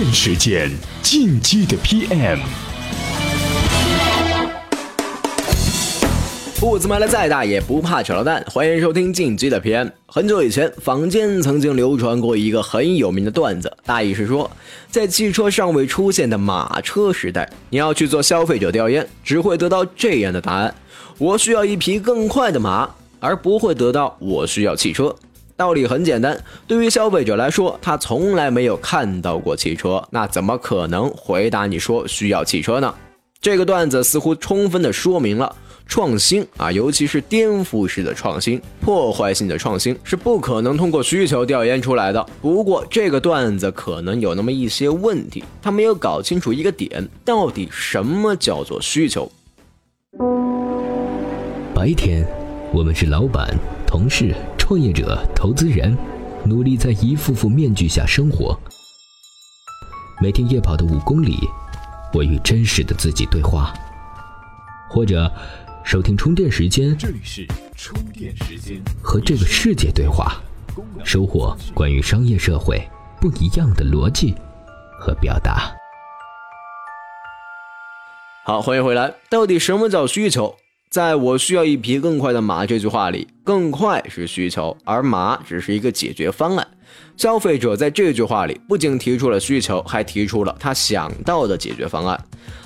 [0.00, 0.70] 电时间，
[1.02, 2.38] 进击的 PM。
[6.60, 9.90] 步子迈的再大也不怕扯到蛋，欢迎收听进击的 PM。
[10.06, 14.48] 很久以前，坊间曾经流传过一个很有名的段子，大意是说，
[14.88, 20.72] 在汽车尚未出现的马车时代，你要去做消费者调研，只会得到这样的答案：
[21.18, 22.88] 我需要一匹更快的马，
[23.18, 25.12] 而不会得到我需要汽车。
[25.58, 32.94] 道理很简单，对于消费者来说，他从来没有看到过汽车，那怎么可能回答你说需要汽车呢？
[33.40, 35.56] 这个段子似乎充分的说明了。
[35.84, 42.24] 创新啊，尤其是颠覆式的创新、破坏性的创新，是不可能通过需求调研出来的。
[42.40, 49.28] 不过，这个段子可能有那么一些问题，他没有搞清楚一个点：到底什么叫做需求？
[51.74, 52.24] 白天，
[52.72, 53.48] 我们是老板、
[53.86, 54.32] 同事、
[54.68, 55.96] 创业者、投资人，
[56.44, 58.54] 努力在一副副面具下生活。
[60.20, 61.38] 每天夜跑的五公里，
[62.12, 63.72] 我与真实的自己对话，
[64.90, 65.32] 或者。
[65.84, 70.36] 收听充电时间，这里是充电时间，和这个世界对话，
[71.02, 72.78] 收获关于商业社会
[73.18, 74.34] 不一样的逻辑
[75.00, 75.72] 和表达。
[78.44, 79.14] 好，欢迎回来。
[79.30, 80.56] 到底什么叫需求？
[80.90, 86.66] 在我需要一匹更快的马这句话里，更快是需求，而马只是一个解决方案。
[87.14, 92.18] 消费者在这句话里不仅提出了需求，还提出了他想到的解决方案。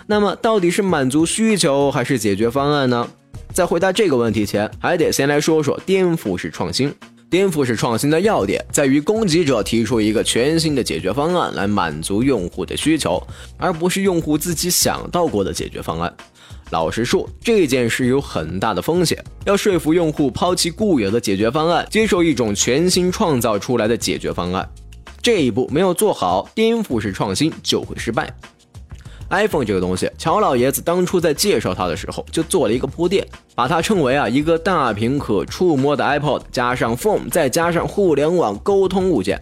[0.06, 3.08] 那么到底是满足需求还是解决方案呢？
[3.52, 6.94] 在回答这个问题前，还得先来说说颠覆式创新。
[7.28, 13.20] 颠覆式创新的要点在于供给者提出一个全新的解决方案来满足用户的需求，
[13.56, 16.14] 而不是用户自己想到过的解决方案。
[16.72, 24.66] 老实说，这件事有很大的风险，要说服用户抛弃固有的解决方案，接受一种全新创造出来的解决方案，
[25.20, 28.34] 这一步没有做好，颠覆式创新就会失败。
[29.28, 39.38] iPhone 这个东西，乔老爷子当初在介绍它的时候就做了一个铺垫，把它称为啊一个大屏可触摸的 iPod，加上 Phone，再加上互联网沟通物件。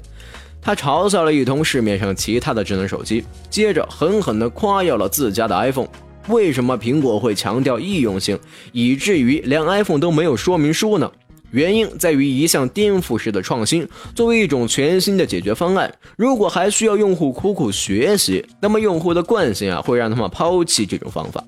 [0.60, 5.88] 他嘲笑了一通市面上其他的智能手机，接着狠狠地夸耀了自家的 iPhone。
[6.28, 8.38] 为什么苹果会强调易用性，
[8.72, 11.10] 以至于连 iPhone 都没有说明书呢？
[11.50, 21.42] 原因在于一项颠覆式的创新，作为一种全新的解决方案，如果还需要用户苦苦学习，那么用户的惯性啊会让他们抛弃这种方法。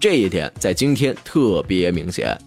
[0.00, 2.38] 这一点在今天特别明显。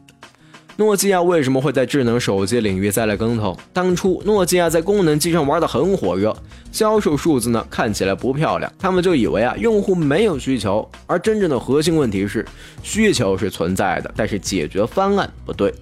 [0.79, 3.57] 诺基亚为什么会在智能手机领域栽了跟头？
[3.73, 6.35] 当初诺基亚在功能机上玩的很火热，
[6.71, 12.45] 销售数字呢看起来不漂亮，他们就以为啊用户没有需求，而真正的核心问题是
[12.83, 15.73] 需求是存在的，但是解决方案不对。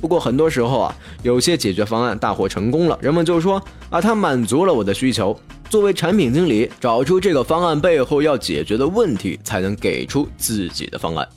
[0.00, 3.60] 不过很多时候啊，有些解决方案大获成功了，人们就说
[3.90, 5.36] 啊，它满足了我的需求。
[5.68, 11.28] 作为产品经理，找出这个方案背后要解决的问题，才能给出自己的方案。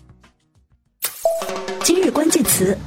[2.03, 2.77] 今日关键词：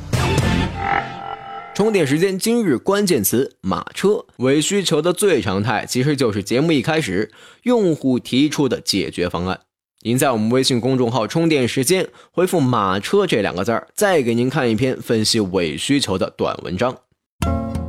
[1.74, 2.38] 充电时间。
[2.38, 4.22] 今日关键词：马车。
[4.40, 7.32] 伪需求的最常态，其实就是节目一开始
[7.62, 9.58] 用户提出的解决方案。
[10.02, 16.94] 您在我们微信公众号“充电时间”回复“马车”这两个字儿，再给您看一篇分析伪需求的短文章。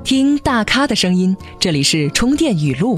[0.06, 2.98] 听大咖的声音，这里是充电语录。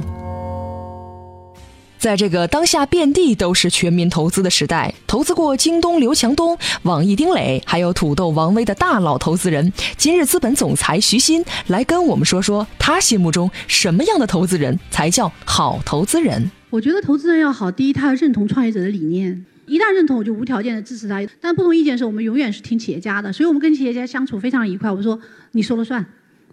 [1.99, 16.49] 在这个当下遍地都是全民投资的时代，投资过京东刘强东、网易丁磊，还有土豆王威的大佬投资人，今日资本总裁徐新来跟我们说说，他心目中什么样的投资人才叫好投资人？
[16.69, 21.21] 我觉得投资人要好，第一他要认同创业者的理念，一旦认同我就无条件的支持他。
[21.41, 24.89] 但不同意见时，我们永远是听企业家的，所以我们跟企业家相处非常愉快。
[24.89, 25.19] 我说
[25.51, 26.05] 你说了算，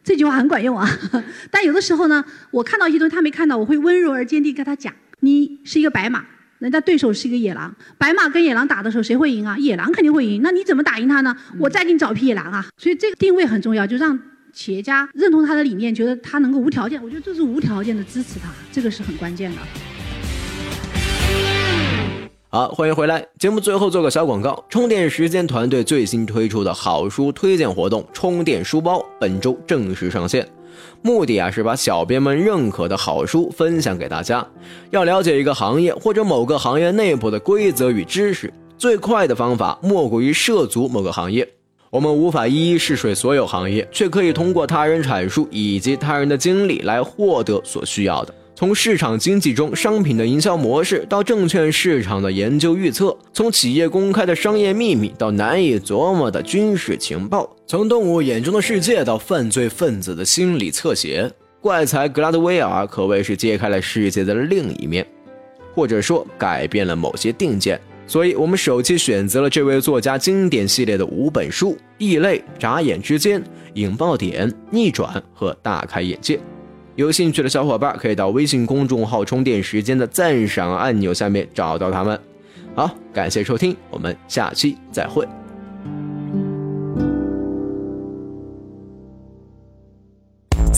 [0.02, 0.90] 这句话很管用啊。
[1.52, 4.92] 但有的时候呢，我看到一些东西他没看到，我会温柔而坚定跟他讲。
[5.21, 6.22] 你是一个白马，
[6.59, 7.75] 人家对手是一个野狼。
[7.97, 9.56] 白马跟野狼打的时候，谁会赢啊？
[9.56, 10.43] 野狼肯定会赢。
[10.43, 11.34] 那你怎么打赢他呢？
[11.59, 12.66] 我再给你找匹野狼啊！
[12.77, 14.19] 所以这个定位很重要，就让
[14.53, 17.03] 企业家认同他的理念，觉得他能够无条件。
[17.03, 19.57] 我觉得这是无条件的支持他，这个是很关键的。
[22.51, 23.27] 好，欢迎回来。
[23.39, 30.47] 节目最后做个小广告，充电时间团队最新推出的好书推荐活动——充电书包，本周正式上线。
[31.02, 34.46] 目的啊是把小编们认可的好书分享给大家。
[34.90, 41.48] 要了解一个行业或者某个行业内部的规则与知识，最快的方法莫过于涉足某个行业。
[41.88, 48.34] 我们无法一一试水所有行业，却可以通过他人阐述以及他人的经历来获得所需要的。
[48.54, 61.28] 从市场经济中商品的营销模式，到证券市场的研究预测；从企业公开的商业秘密，到难以琢磨的军事情报；从动物眼中的世界，到犯罪分子的心理侧写，
[61.60, 65.04] 怪才格拉德威尔可谓是揭开了世界的另一面。
[65.74, 67.78] 或者说改变了某些定见。
[68.07, 73.41] 所以，我们首期选择了这位作家经典系列的五本书：《异类》《眨眼之间》
[73.74, 76.36] 《引爆点》《逆转》和《大开眼界》。
[76.95, 82.19] 有兴趣的小伙伴可以到微信公众号“充电时间”的赞赏按钮下面找到他们。
[82.77, 85.27] 好，感谢收听，我们下期再会。